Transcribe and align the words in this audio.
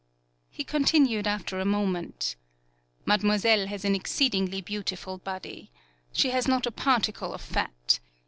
He 0.49 0.63
continued 0.63 1.27
after 1.27 1.59
a 1.59 1.63
moment: 1.63 2.35
"Mademoiselle 3.05 3.67
has 3.67 3.85
an 3.85 3.93
exceedingly 3.93 4.59
beautiful 4.59 5.19
body. 5.19 5.69
She 6.11 6.31
has 6.31 6.47
not 6.47 6.65
a 6.65 6.71
particle 6.71 7.35
of 7.35 7.41
fat. 7.41 7.99